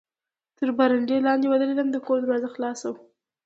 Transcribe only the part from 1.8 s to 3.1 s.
د کور دروازه خلاصه وه.